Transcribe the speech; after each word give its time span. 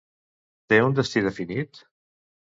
Té 0.71 0.79
un 0.85 0.95
destí 0.99 1.23
definit? 1.25 1.83